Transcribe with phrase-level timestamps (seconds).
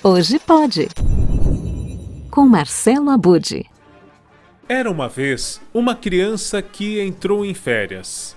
[0.00, 0.88] Hoje pode.
[2.30, 3.66] Com Marcelo Abude.
[4.68, 8.36] Era uma vez uma criança que entrou em férias.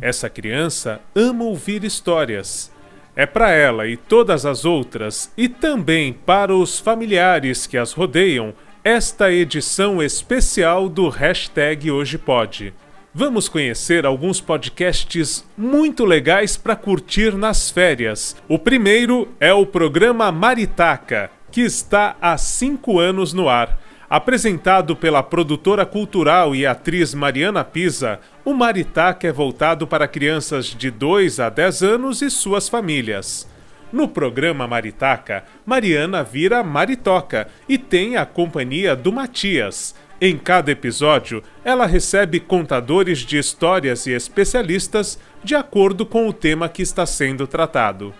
[0.00, 2.72] Essa criança ama ouvir histórias.
[3.14, 8.54] É para ela e todas as outras, e também para os familiares que as rodeiam,
[8.82, 12.72] esta edição especial do hashtag Hoje Pode.
[13.14, 18.34] Vamos conhecer alguns podcasts muito legais para curtir nas férias.
[18.48, 23.78] O primeiro é o programa Maritaca, que está há cinco anos no ar.
[24.08, 30.90] Apresentado pela produtora cultural e atriz Mariana Pisa, o Maritaca é voltado para crianças de
[30.90, 33.46] 2 a 10 anos e suas famílias.
[33.92, 39.94] No programa Maritaca, Mariana vira Maritoca e tem a companhia do Matias.
[40.24, 46.68] Em cada episódio, ela recebe contadores de histórias e especialistas de acordo com o tema
[46.68, 48.14] que está sendo tratado.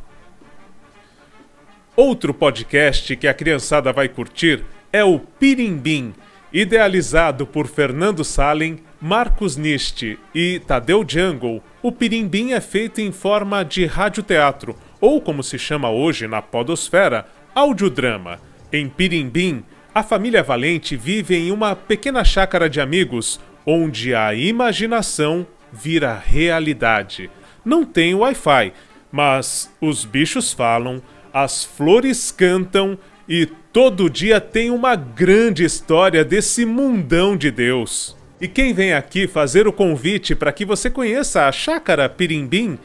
[1.96, 6.12] Outro podcast que a criançada vai curtir é o Pirimbim,
[6.52, 11.62] idealizado por Fernando Salem, Marcos Niste e Tadeu Jungle.
[11.80, 17.24] O Pirimbim é feito em forma de radioteatro, ou como se chama hoje na podosfera,
[17.54, 18.38] audiodrama.
[18.70, 19.64] Em Pirimbim,
[19.94, 27.30] a família Valente vive em uma pequena chácara de amigos, onde a imaginação vira realidade
[27.64, 28.72] não tem Wi-Fi,
[29.10, 31.02] mas os bichos falam,
[31.32, 32.98] as flores cantam
[33.28, 38.16] e todo dia tem uma grande história desse mundão de Deus.
[38.40, 42.78] E quem vem aqui fazer o convite para que você conheça a Chácara Pirimbim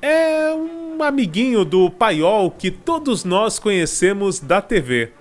[0.00, 5.12] é um amiguinho do paiol que todos nós conhecemos da TV.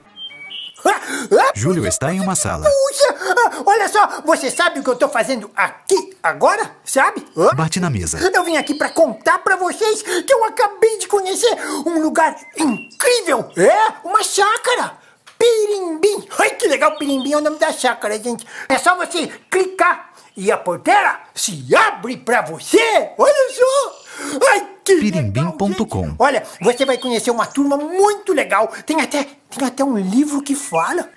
[1.55, 2.65] Júlio está em uma sala.
[2.65, 6.71] Puxa, olha só, você sabe o que eu estou fazendo aqui agora?
[6.83, 7.25] Sabe?
[7.55, 8.19] Bate na mesa.
[8.33, 13.49] Eu vim aqui para contar para vocês que eu acabei de conhecer um lugar incrível.
[13.57, 14.97] É, uma chácara.
[15.37, 16.27] Pirimbim.
[16.37, 18.45] Ai, que legal, Pirimbim é o nome da chácara, gente.
[18.67, 23.11] É só você clicar e a porteira se abre para você.
[23.17, 24.03] Olha só.
[24.51, 28.71] Ai, Pirimbim.com Olha, você vai conhecer uma turma muito legal.
[28.85, 29.27] Tem até,
[29.59, 31.09] tem até um livro que fala.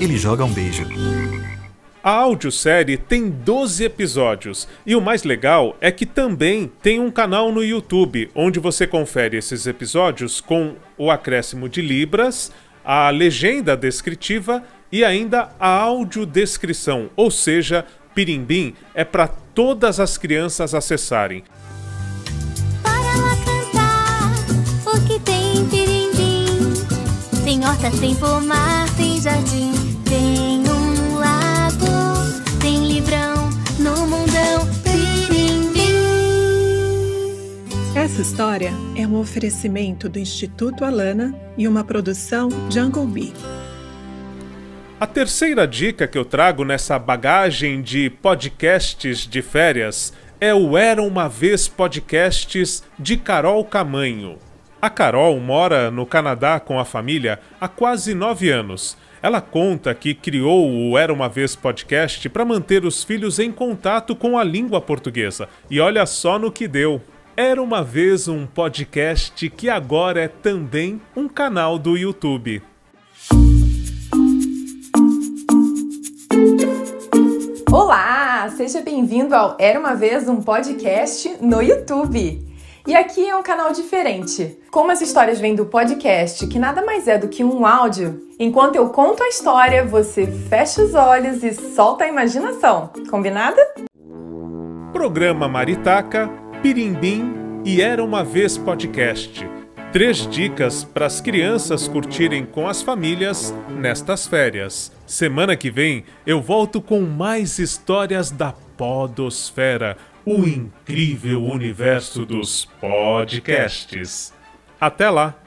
[0.00, 0.86] Ele joga um beijo.
[2.04, 7.50] A audiosérie tem 12 episódios e o mais legal é que também tem um canal
[7.52, 12.52] no YouTube onde você confere esses episódios com o acréscimo de libras,
[12.84, 20.74] a legenda descritiva e ainda a audiodescrição, ou seja, Pirimbim é para todas as crianças
[20.74, 21.44] acessarem.
[27.72, 29.72] Horta, tem pomar, tem jardim,
[30.04, 31.86] tem um lago,
[32.60, 35.82] tem livrão no mundão pirimbim.
[37.94, 43.32] Essa história é um oferecimento do Instituto Alana e uma produção Jungle Bee.
[45.00, 51.02] A terceira dica que eu trago nessa bagagem de podcasts de férias é o Era
[51.02, 54.38] uma Vez Podcasts de Carol Camanho.
[54.82, 58.96] A Carol mora no Canadá com a família há quase nove anos.
[59.22, 64.16] Ela conta que criou o Era uma Vez Podcast para manter os filhos em contato
[64.16, 65.48] com a língua portuguesa.
[65.70, 67.00] E olha só no que deu.
[67.36, 72.60] Era uma vez um podcast que agora é também um canal do YouTube.
[77.70, 82.51] Olá, seja bem-vindo ao Era uma vez um podcast no YouTube.
[82.84, 84.58] E aqui é um canal diferente.
[84.68, 88.74] Como as histórias vêm do podcast, que nada mais é do que um áudio, enquanto
[88.74, 92.90] eu conto a história, você fecha os olhos e solta a imaginação.
[93.08, 93.56] Combinado?
[94.92, 96.28] Programa Maritaca,
[96.60, 99.48] Pirimbim e Era uma Vez Podcast.
[99.92, 104.90] Três dicas para as crianças curtirem com as famílias nestas férias.
[105.06, 114.32] Semana que vem eu volto com mais histórias da Podosfera, o incrível universo dos podcasts.
[114.80, 115.41] Até lá!